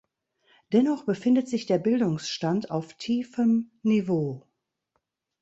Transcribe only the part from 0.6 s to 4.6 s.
Dennoch befindet sich der Bildungsstand auf tiefem Niveau.